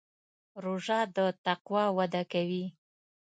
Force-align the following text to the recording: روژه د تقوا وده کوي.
روژه 0.63 0.99
د 1.15 1.17
تقوا 1.45 1.83
وده 1.97 2.23
کوي. 2.31 2.65